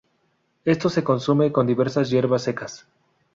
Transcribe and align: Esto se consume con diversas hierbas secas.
Esto 0.65 0.89
se 0.89 1.03
consume 1.03 1.51
con 1.51 1.67
diversas 1.67 2.09
hierbas 2.09 2.41
secas. 2.41 2.87